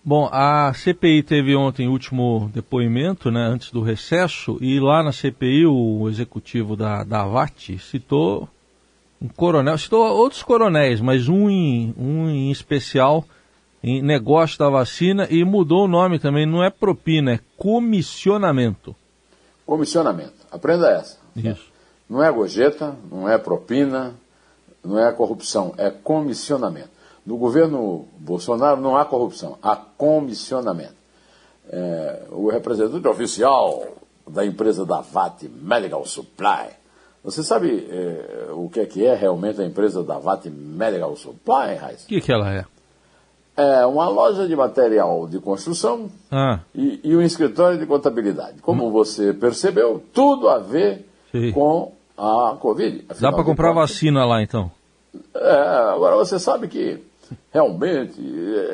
Bom, 0.04 0.28
a 0.30 0.70
CPI 0.74 1.22
teve 1.22 1.56
ontem 1.56 1.88
o 1.88 1.92
último 1.92 2.50
depoimento, 2.52 3.30
né, 3.30 3.40
antes 3.40 3.70
do 3.70 3.80
recesso, 3.80 4.58
e 4.60 4.78
lá 4.78 5.02
na 5.02 5.12
CPI 5.12 5.64
o 5.64 6.06
executivo 6.10 6.76
da, 6.76 7.04
da 7.04 7.24
VAT 7.24 7.78
citou 7.78 8.46
um 9.20 9.28
coronel, 9.28 9.78
citou 9.78 10.04
outros 10.04 10.42
coronéis, 10.42 11.00
mas 11.00 11.26
um 11.26 11.48
em, 11.48 11.94
um 11.98 12.28
em 12.28 12.50
especial 12.50 13.24
em 13.82 14.02
negócio 14.02 14.58
da 14.58 14.68
vacina 14.68 15.26
e 15.30 15.42
mudou 15.42 15.86
o 15.86 15.88
nome 15.88 16.18
também, 16.18 16.44
não 16.44 16.62
é 16.62 16.68
propina, 16.68 17.32
é 17.32 17.40
comissionamento. 17.56 18.94
Comissionamento. 19.64 20.34
Aprenda 20.50 20.90
essa. 20.90 21.18
Isso. 21.34 21.77
Não 22.08 22.22
é 22.22 22.30
gorjeta, 22.32 22.96
não 23.10 23.28
é 23.28 23.36
propina, 23.36 24.14
não 24.84 24.98
é 24.98 25.12
corrupção, 25.12 25.74
é 25.76 25.90
comissionamento. 25.90 26.90
No 27.26 27.36
governo 27.36 28.06
Bolsonaro 28.18 28.80
não 28.80 28.96
há 28.96 29.04
corrupção, 29.04 29.58
há 29.62 29.76
comissionamento. 29.76 30.96
É, 31.70 32.22
o 32.30 32.48
representante 32.48 33.06
oficial 33.06 33.84
da 34.26 34.46
empresa 34.46 34.86
da 34.86 35.00
VAT 35.00 35.44
Medical 35.44 36.04
Supply, 36.06 36.70
você 37.22 37.42
sabe 37.42 37.86
é, 37.90 38.48
o 38.52 38.70
que 38.70 38.80
é, 38.80 38.86
que 38.86 39.04
é 39.04 39.14
realmente 39.14 39.60
a 39.60 39.64
empresa 39.64 40.02
da 40.02 40.18
VAT 40.18 40.46
Medical 40.48 41.14
Supply, 41.16 41.74
Raiz? 41.74 42.04
O 42.04 42.06
que, 42.06 42.20
que 42.22 42.32
ela 42.32 42.50
é? 42.50 42.64
É 43.54 43.84
uma 43.84 44.08
loja 44.08 44.46
de 44.46 44.54
material 44.54 45.26
de 45.26 45.40
construção 45.40 46.08
ah. 46.30 46.60
e, 46.74 47.00
e, 47.02 47.16
um 47.16 47.20
escritório 47.20 47.76
de 47.76 47.84
contabilidade. 47.86 48.62
Como 48.62 48.86
hum. 48.86 48.92
você 48.92 49.34
percebeu, 49.34 50.02
tudo 50.14 50.48
a 50.48 50.58
ver 50.58 51.06
Sim. 51.32 51.50
com 51.52 51.92
a 52.18 52.56
Covid. 52.56 53.04
Dá 53.20 53.32
para 53.32 53.44
comprar 53.44 53.72
contas. 53.72 53.90
vacina 53.90 54.24
lá 54.26 54.42
então? 54.42 54.70
É, 55.34 55.56
agora 55.94 56.16
você 56.16 56.38
sabe 56.38 56.68
que 56.68 56.98
realmente 57.52 58.20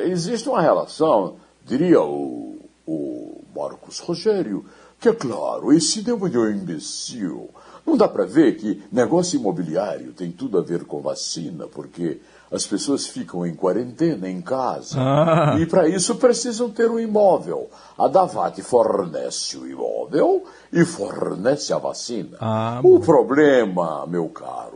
existe 0.05 0.49
uma 0.49 0.61
relação, 0.61 1.35
diria 1.63 2.01
o, 2.01 2.59
o 2.85 3.43
Marcos 3.55 3.99
Rogério, 3.99 4.65
que 4.99 5.09
é 5.09 5.13
claro, 5.13 5.71
esse 5.73 6.01
não 6.07 6.25
é 6.25 6.37
um 6.37 6.49
imbecil. 6.49 7.49
Não 7.85 7.95
dá 7.95 8.07
para 8.07 8.25
ver 8.25 8.57
que 8.57 8.83
negócio 8.91 9.39
imobiliário 9.39 10.11
tem 10.11 10.31
tudo 10.31 10.57
a 10.57 10.61
ver 10.61 10.85
com 10.85 11.01
vacina, 11.01 11.67
porque 11.67 12.19
as 12.51 12.65
pessoas 12.65 13.05
ficam 13.05 13.45
em 13.45 13.53
quarentena 13.53 14.27
em 14.27 14.41
casa 14.41 14.97
ah. 14.99 15.57
e 15.59 15.65
para 15.65 15.87
isso 15.87 16.15
precisam 16.15 16.69
ter 16.69 16.89
um 16.89 16.99
imóvel. 16.99 17.69
A 17.97 18.07
Davat 18.07 18.59
fornece 18.61 19.57
o 19.57 19.67
imóvel 19.67 20.43
e 20.73 20.83
fornece 20.83 21.71
a 21.73 21.77
vacina. 21.77 22.37
Ah, 22.41 22.81
o 22.83 22.99
problema, 22.99 24.05
meu 24.07 24.29
caro 24.29 24.74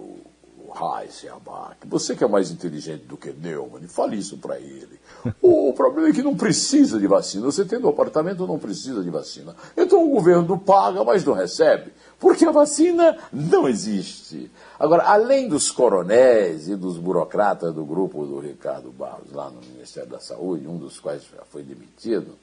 Heisenbach, 0.79 1.77
você 1.85 2.15
que 2.15 2.23
é 2.23 2.27
mais 2.27 2.51
inteligente 2.51 3.03
do 3.05 3.17
que 3.17 3.31
Neumann, 3.31 3.87
fale 3.87 4.17
isso 4.17 4.37
para 4.37 4.59
ele. 4.59 4.99
O 5.41 5.73
problema 5.73 6.09
é 6.09 6.13
que 6.13 6.21
não 6.21 6.35
precisa 6.35 6.99
de 6.99 7.07
vacina. 7.07 7.45
Você 7.45 7.65
tendo 7.65 7.87
um 7.87 7.89
apartamento 7.89 8.47
não 8.47 8.57
precisa 8.57 9.03
de 9.03 9.09
vacina. 9.09 9.55
Então 9.75 10.05
o 10.05 10.09
governo 10.09 10.57
paga, 10.57 11.03
mas 11.03 11.25
não 11.25 11.33
recebe. 11.33 11.91
Porque 12.19 12.45
a 12.45 12.51
vacina 12.51 13.17
não 13.31 13.67
existe. 13.67 14.49
Agora, 14.79 15.03
além 15.03 15.47
dos 15.47 15.71
coronéis 15.71 16.67
e 16.67 16.75
dos 16.75 16.97
burocratas 16.97 17.73
do 17.73 17.85
grupo 17.85 18.25
do 18.25 18.39
Ricardo 18.39 18.91
Barros, 18.91 19.31
lá 19.31 19.49
no 19.49 19.61
Ministério 19.61 20.09
da 20.09 20.19
Saúde, 20.19 20.67
um 20.67 20.77
dos 20.77 20.99
quais 20.99 21.23
já 21.23 21.43
foi 21.49 21.63
demitido, 21.63 22.35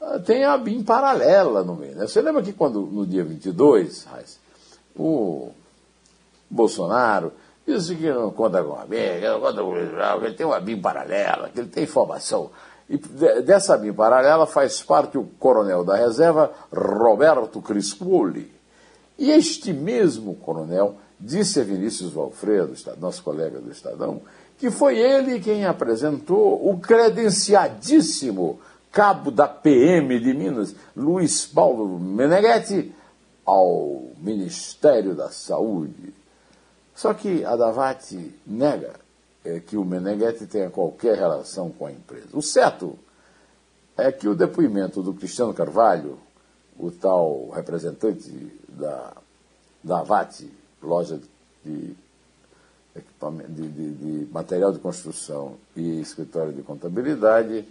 ah, 0.00 0.18
tem 0.18 0.44
a 0.44 0.56
BIM 0.56 0.82
paralela 0.82 1.62
no 1.62 1.74
meio. 1.74 1.94
Né? 1.94 2.06
Você 2.06 2.20
lembra 2.20 2.42
que 2.42 2.52
quando, 2.52 2.80
no 2.80 3.06
dia 3.06 3.24
22, 3.24 4.06
o 4.96 5.50
Bolsonaro 6.50 7.32
disse 7.66 7.94
que 7.94 8.10
não 8.10 8.30
conta 8.30 8.62
com 8.62 8.74
a 8.74 8.84
BIM, 8.84 9.20
que 9.20 9.28
não 9.28 9.40
conta 9.40 9.62
com 9.62 9.70
o 9.70 9.76
ele 10.24 10.34
tem 10.34 10.46
uma 10.46 10.60
BIM 10.60 10.80
paralela, 10.80 11.48
que 11.48 11.60
ele 11.60 11.68
tem 11.68 11.84
informação. 11.84 12.50
E 12.88 12.98
dessa 13.42 13.76
BIM 13.76 13.92
paralela 13.92 14.46
faz 14.46 14.82
parte 14.82 15.16
o 15.16 15.24
coronel 15.38 15.84
da 15.84 15.96
reserva, 15.96 16.52
Roberto 16.72 17.62
Crispoli, 17.62 18.52
e 19.18 19.30
este 19.30 19.72
mesmo 19.72 20.34
coronel 20.34 20.96
disse 21.18 21.60
a 21.60 21.64
Vinícius 21.64 22.12
Valfredo, 22.12 22.74
nosso 23.00 23.22
colega 23.22 23.60
do 23.60 23.70
Estadão, 23.70 24.20
que 24.58 24.70
foi 24.70 24.98
ele 24.98 25.40
quem 25.40 25.64
apresentou 25.64 26.68
o 26.68 26.78
credenciadíssimo 26.78 28.58
cabo 28.90 29.30
da 29.30 29.48
PM 29.48 30.18
de 30.20 30.32
Minas, 30.34 30.74
Luiz 30.96 31.44
Paulo 31.44 31.98
Meneghetti, 31.98 32.92
ao 33.44 34.04
Ministério 34.18 35.14
da 35.14 35.30
Saúde. 35.30 36.14
Só 36.94 37.12
que 37.12 37.44
a 37.44 37.56
Davati 37.56 38.34
nega 38.46 38.94
é, 39.44 39.60
que 39.60 39.76
o 39.76 39.84
Meneghetti 39.84 40.46
tenha 40.46 40.70
qualquer 40.70 41.18
relação 41.18 41.70
com 41.70 41.86
a 41.86 41.92
empresa. 41.92 42.28
O 42.32 42.40
certo 42.40 42.98
é 43.96 44.10
que 44.10 44.26
o 44.26 44.34
depoimento 44.34 45.02
do 45.02 45.12
Cristiano 45.12 45.52
Carvalho, 45.52 46.18
o 46.78 46.90
tal 46.90 47.50
representante 47.50 48.30
da, 48.68 49.12
da 49.82 50.02
VAT, 50.02 50.50
loja 50.82 51.20
de, 51.64 51.94
de, 53.48 53.68
de, 53.68 53.90
de, 53.94 54.32
material 54.32 54.72
de 54.72 54.78
construção 54.78 55.56
e 55.76 56.00
escritório 56.00 56.52
de 56.52 56.62
contabilidade 56.62 57.66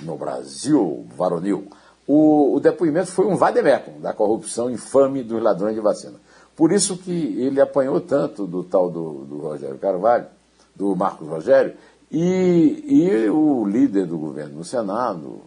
no 0.00 0.16
Brasil, 0.16 1.06
varonil. 1.16 1.68
O, 2.06 2.56
o 2.56 2.60
depoimento 2.60 3.12
foi 3.12 3.26
um 3.26 3.36
vademecum 3.36 4.00
da 4.00 4.12
corrupção 4.12 4.70
infame 4.70 5.22
dos 5.22 5.42
ladrões 5.42 5.74
de 5.74 5.80
vacina. 5.80 6.18
Por 6.56 6.72
isso 6.72 6.98
que 6.98 7.10
ele 7.10 7.60
apanhou 7.60 8.00
tanto 8.00 8.46
do 8.46 8.62
tal 8.62 8.90
do, 8.90 9.24
do 9.24 9.38
Rogério 9.38 9.78
Carvalho, 9.78 10.26
do 10.74 10.94
Marcos 10.94 11.28
Rogério, 11.28 11.74
e, 12.10 12.84
e 12.86 13.30
o 13.30 13.64
líder 13.66 14.06
do 14.06 14.18
governo 14.18 14.58
no 14.58 14.64
Senado, 14.64 15.40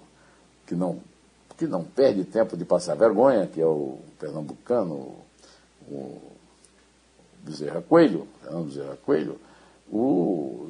que 0.65 0.73
não, 0.73 0.99
que 1.57 1.67
não 1.67 1.83
perde 1.83 2.23
tempo 2.23 2.57
de 2.57 2.65
passar 2.65 2.95
vergonha, 2.95 3.45
que 3.45 3.61
é 3.61 3.65
o 3.65 3.99
pernambucano, 4.19 5.13
o 5.87 6.21
Bezerra 7.43 7.81
Coelho, 7.81 8.27
Fernando 8.41 8.65
Bezerra 8.65 8.97
Coelho, 9.05 9.39
o, 9.91 10.65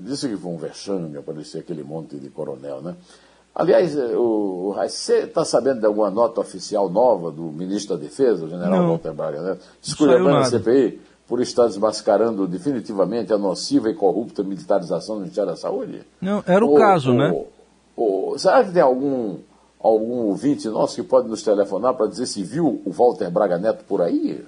disse 0.00 0.28
que 0.28 0.36
foi 0.36 0.52
um 0.52 0.58
vexame 0.58 1.16
aparecer 1.16 1.60
aquele 1.60 1.82
monte 1.82 2.16
de 2.16 2.28
coronel, 2.28 2.82
né? 2.82 2.94
Aliás, 3.54 3.96
eh, 3.96 4.16
o, 4.16 4.74
você 4.76 5.20
está 5.20 5.44
sabendo 5.44 5.80
de 5.80 5.86
alguma 5.86 6.10
nota 6.10 6.40
oficial 6.40 6.88
nova 6.88 7.30
do 7.30 7.42
ministro 7.42 7.96
da 7.96 8.02
Defesa, 8.02 8.44
o 8.44 8.48
general 8.48 8.86
Walter 8.86 9.12
Braga, 9.12 9.42
né? 9.42 9.56
Escolhendo 9.82 10.28
a 10.28 10.44
CPI, 10.44 11.00
por 11.26 11.40
estar 11.40 11.66
desmascarando 11.66 12.46
definitivamente 12.46 13.32
a 13.32 13.38
nociva 13.38 13.90
e 13.90 13.94
corrupta 13.94 14.42
militarização 14.42 15.16
do 15.16 15.20
Ministério 15.22 15.50
da 15.50 15.56
Saúde? 15.56 16.02
Não, 16.20 16.42
era 16.46 16.64
o, 16.64 16.74
o 16.74 16.78
caso, 16.78 17.10
o, 17.10 17.14
né? 17.14 17.44
O, 17.96 18.38
será 18.38 18.64
que 18.64 18.72
tem 18.72 18.80
algum, 18.80 19.38
algum 19.80 20.28
ouvinte 20.28 20.68
nosso 20.68 20.94
que 20.94 21.02
pode 21.02 21.28
nos 21.28 21.42
telefonar 21.42 21.94
para 21.94 22.06
dizer 22.06 22.26
se 22.26 22.42
viu 22.42 22.80
o 22.84 22.90
Walter 22.92 23.30
Braga 23.30 23.58
Neto 23.58 23.84
por 23.84 24.00
aí? 24.00 24.44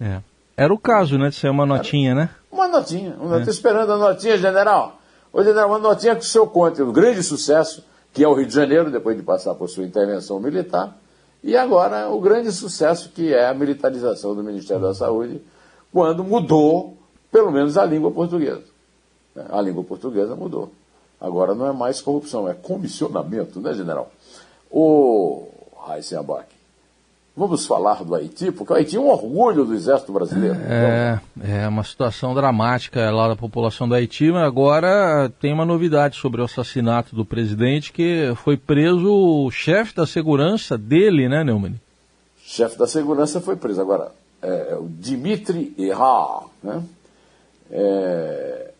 É. 0.00 0.20
Era 0.56 0.72
o 0.72 0.78
caso, 0.78 1.18
né, 1.18 1.28
de 1.28 1.36
ser 1.36 1.50
uma 1.50 1.66
notinha, 1.66 2.12
era 2.12 2.20
né? 2.20 2.30
Uma 2.50 2.66
notinha. 2.66 3.14
Uma 3.20 3.38
é. 3.38 3.42
esperando 3.42 3.92
a 3.92 3.96
notinha, 3.96 4.36
general. 4.38 4.98
Ô, 5.32 5.42
general, 5.44 5.68
uma 5.68 5.78
notinha 5.78 6.16
que 6.16 6.22
o 6.22 6.24
senhor 6.24 6.46
conte 6.48 6.82
um 6.82 6.90
grande 6.90 7.22
sucesso, 7.22 7.84
que 8.12 8.24
é 8.24 8.28
o 8.28 8.34
Rio 8.34 8.46
de 8.46 8.54
Janeiro, 8.54 8.90
depois 8.90 9.16
de 9.16 9.22
passar 9.22 9.54
por 9.54 9.68
sua 9.68 9.84
intervenção 9.84 10.40
militar, 10.40 10.96
e 11.42 11.56
agora 11.56 12.08
o 12.08 12.20
grande 12.20 12.50
sucesso 12.50 13.10
que 13.10 13.32
é 13.32 13.46
a 13.46 13.54
militarização 13.54 14.34
do 14.34 14.42
Ministério 14.42 14.82
da 14.82 14.94
Saúde, 14.94 15.40
quando 15.92 16.24
mudou, 16.24 16.96
pelo 17.30 17.50
menos, 17.50 17.78
a 17.78 17.84
língua 17.84 18.10
portuguesa. 18.10 18.64
A 19.50 19.60
língua 19.60 19.84
portuguesa 19.84 20.34
mudou. 20.34 20.70
Agora 21.20 21.54
não 21.54 21.66
é 21.66 21.72
mais 21.72 22.00
corrupção, 22.00 22.48
é 22.48 22.54
comissionamento, 22.54 23.60
né, 23.60 23.72
general? 23.74 24.10
Raíssa 25.86 26.20
Abac, 26.20 26.46
vamos 27.38 27.66
falar 27.66 28.04
do 28.04 28.14
Haiti, 28.14 28.50
porque 28.50 28.72
o 28.72 28.76
Haiti 28.76 28.96
é 28.96 29.00
um 29.00 29.08
orgulho 29.08 29.64
do 29.64 29.74
exército 29.74 30.12
brasileiro. 30.12 30.56
É, 30.66 31.20
é 31.40 31.68
uma 31.68 31.84
situação 31.84 32.34
dramática 32.34 33.10
lá 33.10 33.28
da 33.28 33.36
população 33.36 33.88
do 33.88 33.94
Haiti, 33.94 34.30
mas 34.32 34.42
agora 34.42 35.30
tem 35.40 35.52
uma 35.52 35.64
novidade 35.64 36.16
sobre 36.16 36.40
o 36.40 36.44
assassinato 36.44 37.14
do 37.14 37.24
presidente, 37.24 37.92
que 37.92 38.32
foi 38.36 38.56
preso 38.56 39.08
o 39.10 39.50
chefe 39.50 39.94
da 39.94 40.06
segurança 40.06 40.76
dele, 40.76 41.28
né, 41.28 41.44
Neumann? 41.44 41.80
Chefe 42.42 42.76
da 42.76 42.86
segurança 42.86 43.40
foi 43.40 43.56
preso. 43.56 43.80
Agora, 43.80 44.10
é, 44.42 44.72
é 44.72 44.76
o 44.76 44.88
Dimitri 44.88 45.74
Errar, 45.78 46.44
né? 46.62 46.82
É, 47.70 48.70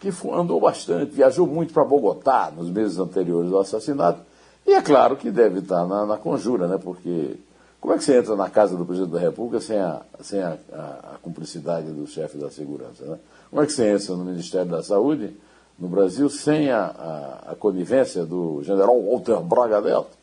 que 0.00 0.10
andou 0.32 0.60
bastante, 0.60 1.12
viajou 1.12 1.46
muito 1.46 1.72
para 1.72 1.84
Bogotá 1.84 2.52
nos 2.56 2.70
meses 2.70 2.98
anteriores 2.98 3.52
ao 3.52 3.60
assassinato. 3.60 4.20
E 4.66 4.72
é 4.72 4.82
claro 4.82 5.16
que 5.16 5.30
deve 5.30 5.60
estar 5.60 5.86
na, 5.86 6.06
na, 6.06 6.16
conjura, 6.16 6.68
né? 6.68 6.78
Porque 6.78 7.36
como 7.80 7.94
é 7.94 7.98
que 7.98 8.04
você 8.04 8.18
entra 8.18 8.34
na 8.34 8.50
casa 8.50 8.76
do 8.76 8.84
presidente 8.84 9.12
da 9.12 9.20
República 9.20 9.60
sem 9.60 9.78
a, 9.78 10.02
sem 10.20 10.40
a, 10.40 10.58
a, 10.72 11.14
a 11.14 11.18
cumplicidade 11.22 11.90
do 11.90 12.06
chefe 12.06 12.36
da 12.36 12.50
segurança? 12.50 13.04
Né? 13.04 13.18
Como 13.50 13.62
é 13.62 13.66
que 13.66 13.72
você 13.72 13.88
entra 13.88 14.16
no 14.16 14.24
Ministério 14.24 14.70
da 14.70 14.82
Saúde, 14.82 15.36
no 15.78 15.88
Brasil, 15.88 16.28
sem 16.28 16.70
a, 16.70 17.44
a, 17.46 17.54
conivência 17.54 18.26
do 18.26 18.62
general 18.64 19.00
Walter 19.00 19.40
Braga 19.40 19.80
Neto? 19.80 20.18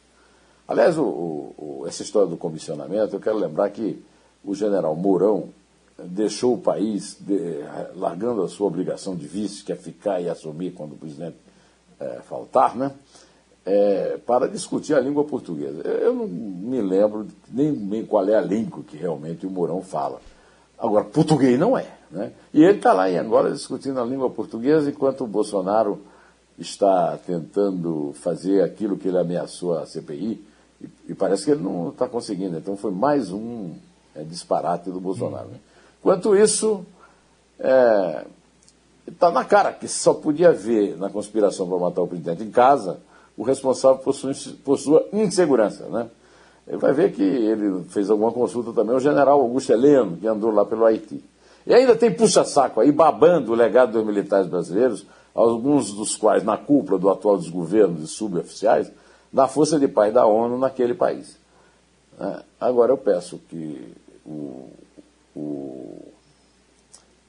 Aliás, 0.67 0.97
o, 0.97 1.03
o, 1.03 1.85
essa 1.88 2.03
história 2.03 2.27
do 2.27 2.35
comissionamento, 2.35 3.15
eu 3.15 3.19
quero 3.19 3.38
lembrar 3.38 3.69
que 3.69 4.03
o 4.43 4.53
general 4.53 4.95
Mourão, 4.95 5.50
deixou 5.97 6.55
o 6.55 6.57
país 6.57 7.17
de, 7.19 7.63
largando 7.95 8.43
a 8.43 8.50
sua 8.50 8.67
obrigação 8.67 9.15
de 9.15 9.25
vice, 9.25 9.63
que 9.63 9.71
é 9.71 9.75
ficar 9.75 10.19
e 10.21 10.29
assumir 10.29 10.71
quando 10.71 10.93
o 10.93 10.97
presidente 10.97 11.38
é, 12.00 12.19
faltar, 12.27 12.75
né? 12.75 12.91
É, 13.65 14.19
para 14.27 14.48
discutir 14.48 14.93
a 14.93 15.00
língua 15.00 15.24
portuguesa. 15.24 15.81
Eu 15.81 16.13
não 16.13 16.27
me 16.27 16.79
lembro 16.81 17.25
nem, 17.51 17.72
nem 17.72 18.05
qual 18.05 18.27
é 18.29 18.36
a 18.36 18.41
língua 18.41 18.84
que 18.84 18.95
realmente 18.95 19.48
o 19.48 19.50
Mourão 19.50 19.81
fala. 19.81 20.22
Agora, 20.77 21.05
português 21.05 21.57
não 21.60 21.75
é. 21.75 21.88
Né? 22.12 22.31
E 22.53 22.63
ele 22.63 22.77
está 22.77 22.93
lá 22.93 23.10
em 23.10 23.17
Angola 23.17 23.51
discutindo 23.51 24.00
a 24.00 24.05
língua 24.05 24.29
portuguesa, 24.29 24.89
enquanto 24.89 25.24
o 25.24 25.27
Bolsonaro 25.27 26.01
está 26.57 27.17
tentando 27.25 28.13
fazer 28.15 28.62
aquilo 28.62 28.98
que 28.98 29.07
ele 29.07 29.17
ameaçou 29.17 29.77
a 29.77 29.86
CPI, 29.86 30.45
e, 30.81 30.89
e 31.10 31.13
parece 31.15 31.45
que 31.45 31.51
ele 31.51 31.63
não 31.63 31.89
está 31.89 32.07
conseguindo. 32.07 32.57
Então 32.57 32.77
foi 32.77 32.91
mais 32.91 33.31
um 33.31 33.74
é, 34.15 34.24
disparate 34.24 34.89
do 34.89 35.00
Bolsonaro. 35.00 35.48
Né? 35.48 35.57
Quanto 36.01 36.36
isso, 36.36 36.86
está 37.57 38.25
é, 39.07 39.12
tá 39.17 39.31
na 39.31 39.43
cara 39.43 39.74
que 39.74 39.88
só 39.88 40.13
podia 40.13 40.51
ver 40.51 40.98
na 40.98 41.10
conspiração 41.10 41.67
para 41.67 41.77
matar 41.77 42.01
o 42.01 42.07
presidente 42.07 42.43
em 42.43 42.51
casa 42.51 43.00
o 43.37 43.43
responsável 43.43 44.01
por 44.01 44.77
sua, 44.77 45.07
insegurança. 45.11 45.85
Né? 45.87 46.07
Ele 46.67 46.77
vai 46.77 46.93
ver 46.93 47.13
que 47.13 47.24
ele 47.24 47.83
fez 47.89 48.09
alguma 48.09 48.31
consulta 48.31 48.71
também 48.71 48.93
ao 48.93 49.00
general 49.00 49.41
Augusto 49.41 49.71
Heleno, 49.71 50.17
que 50.17 50.27
andou 50.27 50.51
lá 50.51 50.65
pelo 50.65 50.85
Haiti. 50.85 51.24
E 51.67 51.74
ainda 51.74 51.95
tem 51.95 52.11
puxa-saco 52.11 52.79
aí 52.79 52.91
babando 52.91 53.51
o 53.51 53.55
legado 53.55 53.93
dos 53.93 54.05
militares 54.05 54.48
brasileiros, 54.48 55.05
alguns 55.33 55.93
dos 55.93 56.15
quais 56.15 56.43
na 56.43 56.57
cúpula 56.57 56.98
do 56.98 57.09
atual 57.09 57.37
desgoverno 57.37 57.95
de 57.95 58.07
suboficiais, 58.07 58.91
da 59.33 59.48
força 59.48 59.79
de 59.79 59.87
paz 59.87 60.13
da 60.13 60.25
ONU 60.25 60.57
naquele 60.57 60.93
país. 60.93 61.37
É, 62.19 62.43
agora 62.59 62.91
eu 62.91 62.98
peço 62.98 63.39
que 63.50 63.93
o 64.25 64.69
o, 65.35 66.13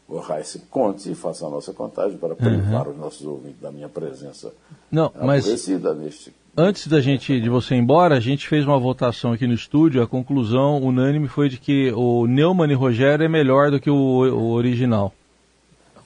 o 0.08 0.20
Reis 0.20 0.56
conte 0.70 1.10
e 1.10 1.14
faça 1.14 1.46
a 1.46 1.50
nossa 1.50 1.72
contagem 1.72 2.16
para 2.16 2.34
privar 2.34 2.86
uhum. 2.86 2.92
os 2.92 2.98
nossos 2.98 3.26
ouvintes 3.26 3.60
da 3.60 3.72
minha 3.72 3.88
presença 3.88 4.52
Não, 4.90 5.12
mas 5.20 5.46
neste. 5.46 6.32
Antes 6.56 6.86
da 6.86 7.02
gente 7.02 7.38
de 7.38 7.50
você 7.50 7.74
ir 7.74 7.78
embora, 7.78 8.16
a 8.16 8.20
gente 8.20 8.48
fez 8.48 8.64
uma 8.64 8.78
votação 8.78 9.32
aqui 9.32 9.46
no 9.46 9.52
estúdio. 9.52 10.02
A 10.02 10.06
conclusão 10.06 10.78
unânime 10.82 11.28
foi 11.28 11.50
de 11.50 11.58
que 11.58 11.92
o 11.94 12.26
Neumann 12.26 12.70
e 12.70 12.74
Rogério 12.74 13.24
é 13.24 13.28
melhor 13.28 13.70
do 13.70 13.78
que 13.78 13.90
o, 13.90 13.94
o 13.94 14.52
original. 14.52 15.12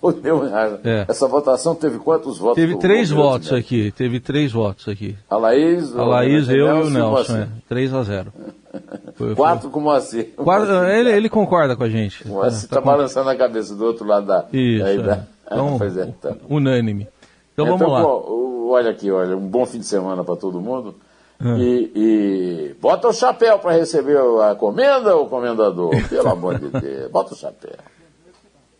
O 0.03 0.13
Neumann, 0.13 0.51
é. 0.83 1.05
Essa 1.07 1.29
votação 1.29 1.75
teve 1.75 1.99
quantos 1.99 2.39
votos? 2.39 2.55
Teve 2.57 2.79
três 2.79 3.11
votos 3.11 3.53
aqui. 3.53 3.93
Teve 3.93 4.19
três 4.19 4.51
votos 4.51 4.89
aqui. 4.89 5.15
A 5.29 5.37
Laís, 5.37 5.95
a 5.95 6.03
Laís 6.03 6.49
eu 6.49 6.57
e 6.57 6.83
o 6.85 6.89
Nelson. 6.91 7.37
É, 7.37 7.49
3 7.69 7.93
a 7.93 8.03
zero. 8.03 8.33
Foi, 9.21 9.35
Quatro 9.35 9.69
com 9.69 9.81
o 9.81 9.83
Moacir. 9.83 10.31
Quatro, 10.35 10.83
ele, 10.87 11.11
ele 11.11 11.29
concorda 11.29 11.77
com 11.77 11.85
a 11.85 11.91
gente. 11.91 12.27
O 12.27 12.29
Moacir 12.29 12.65
está 12.65 12.77
tá, 12.77 12.81
tá 12.81 12.87
balançando 12.87 13.29
a 13.29 13.37
cabeça 13.37 13.75
do 13.75 13.85
outro 13.85 14.07
lado 14.07 14.27
da. 14.27 14.47
Isso. 14.51 14.87
Aí, 14.87 15.03
da... 15.03 15.27
Então, 15.45 15.77
é, 15.85 16.05
então, 16.05 16.37
unânime. 16.49 17.07
Então, 17.53 17.67
então 17.67 17.77
vamos 17.77 17.93
lá. 17.93 18.03
Pô, 18.03 18.71
olha 18.71 18.91
aqui, 18.91 19.11
olha, 19.11 19.37
um 19.37 19.47
bom 19.47 19.67
fim 19.67 19.81
de 19.81 19.85
semana 19.85 20.25
para 20.25 20.37
todo 20.37 20.59
mundo. 20.59 20.95
Hum. 21.39 21.59
E, 21.59 21.93
e, 21.95 22.75
bota 22.81 23.09
o 23.09 23.13
chapéu 23.13 23.59
para 23.59 23.73
receber 23.73 24.19
a 24.43 24.55
comenda, 24.55 25.15
o 25.17 25.27
comendador. 25.27 25.91
Pelo 26.09 26.29
amor 26.31 26.59
de 26.59 26.69
Deus, 26.69 27.11
bota 27.11 27.35
o 27.35 27.37
chapéu. 27.37 27.77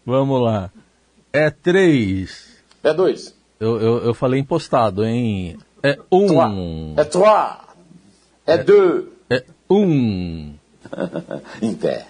Vamos 0.07 0.41
lá. 0.41 0.71
É 1.35 1.51
três. 1.51 2.57
É 2.83 2.95
dois. 2.95 3.37
Eu, 3.59 3.79
eu, 3.79 3.99
eu 4.07 4.15
falei 4.15 4.41
impostado, 4.41 5.05
hein? 5.05 5.59
É 5.83 5.99
um. 6.11 6.27
Trois. 6.27 6.97
É 6.97 7.05
trois. 7.05 7.57
É, 8.47 8.55
é 8.55 8.59
deux. 8.59 9.20
Um. 9.71 10.55
em 11.63 11.75
pé. 11.77 12.10